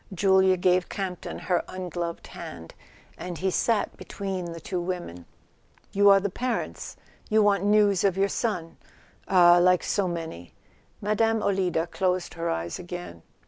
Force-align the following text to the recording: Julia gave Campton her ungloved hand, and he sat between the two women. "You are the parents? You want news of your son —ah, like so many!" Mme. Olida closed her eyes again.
Julia 0.11 0.57
gave 0.57 0.89
Campton 0.89 1.37
her 1.37 1.63
ungloved 1.67 2.25
hand, 2.25 2.73
and 3.19 3.37
he 3.37 3.51
sat 3.51 3.95
between 3.97 4.45
the 4.45 4.59
two 4.59 4.81
women. 4.81 5.27
"You 5.91 6.09
are 6.09 6.19
the 6.19 6.31
parents? 6.31 6.97
You 7.29 7.43
want 7.43 7.65
news 7.65 8.03
of 8.03 8.17
your 8.17 8.27
son 8.27 8.77
—ah, 9.27 9.59
like 9.59 9.83
so 9.83 10.07
many!" 10.07 10.55
Mme. 11.01 11.43
Olida 11.43 11.85
closed 11.85 12.33
her 12.33 12.49
eyes 12.49 12.79
again. 12.79 13.21